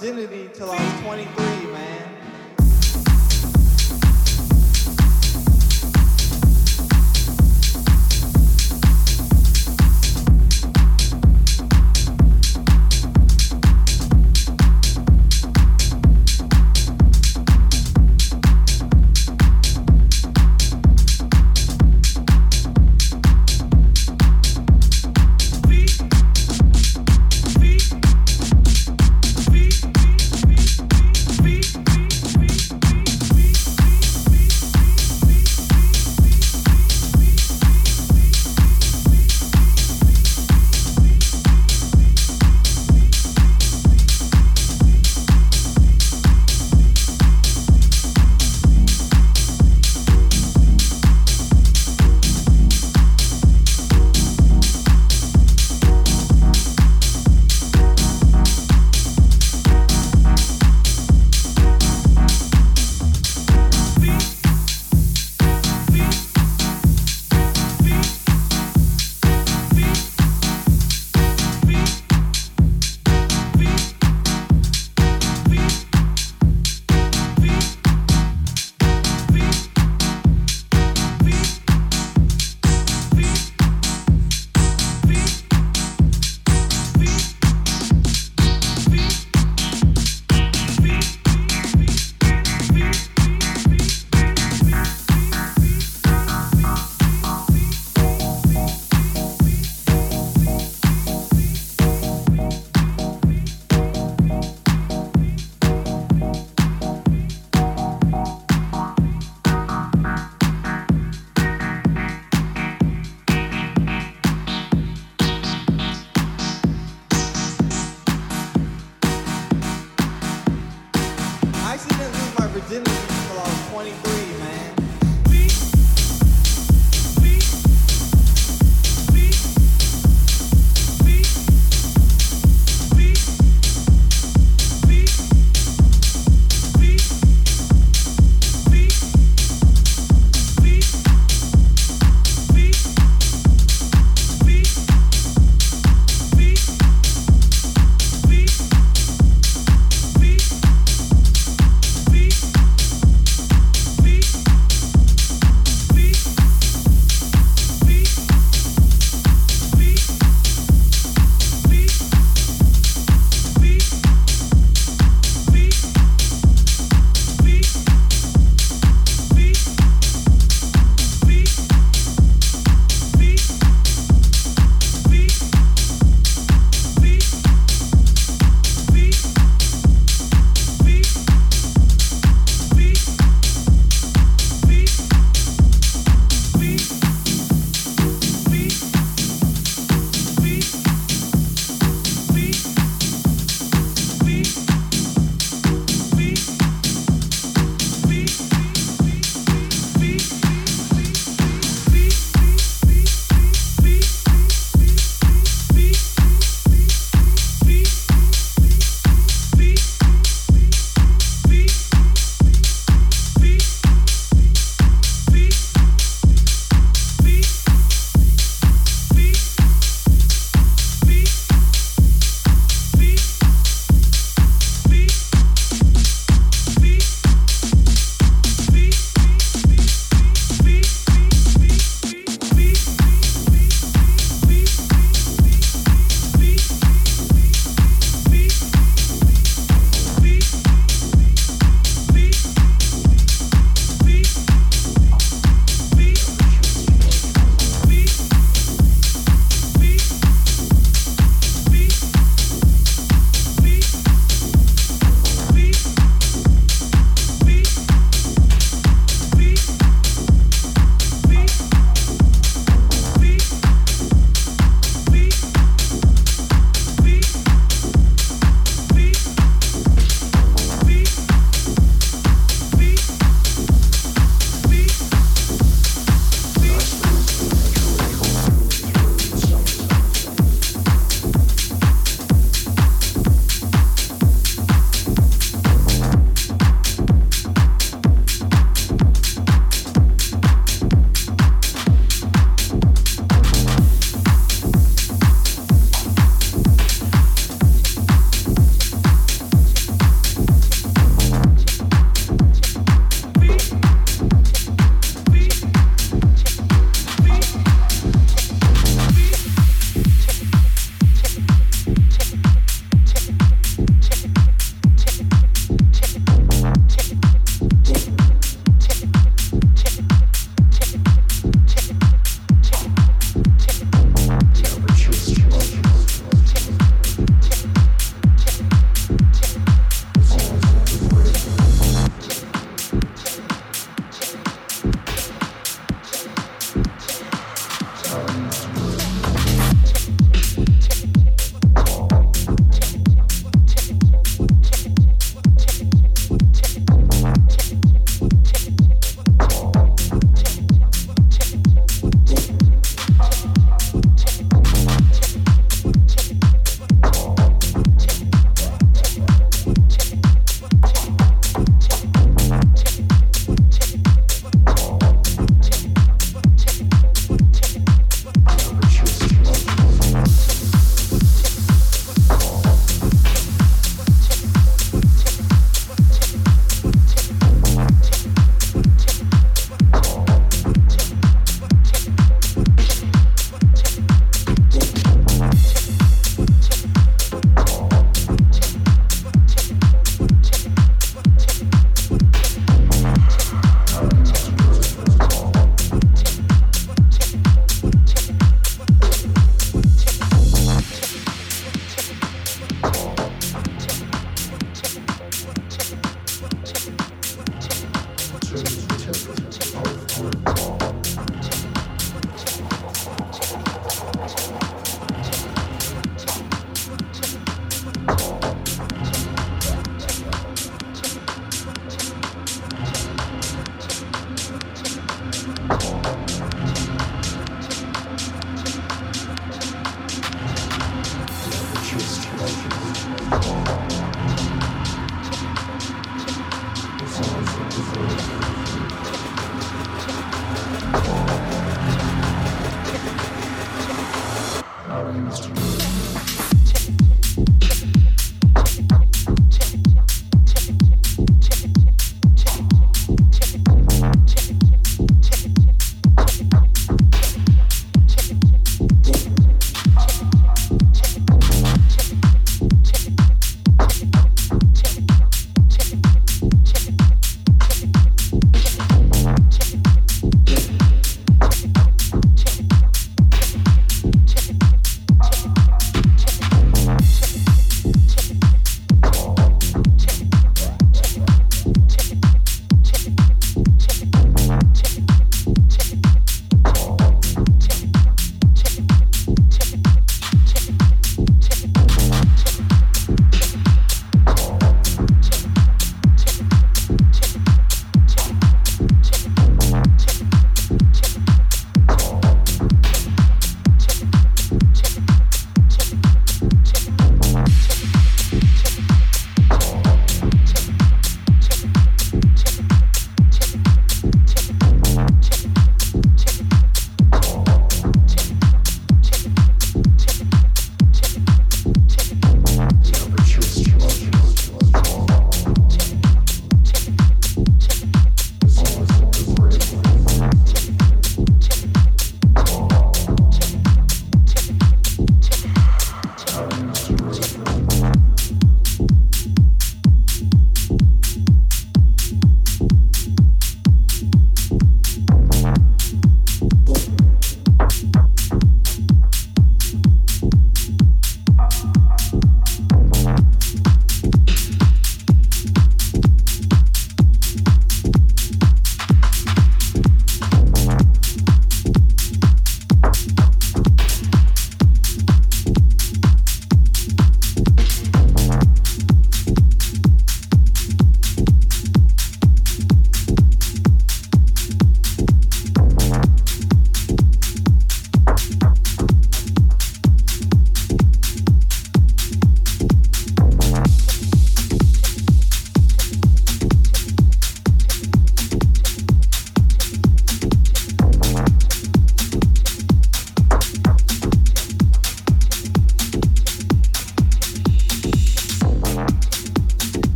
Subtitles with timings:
[0.00, 0.47] virginity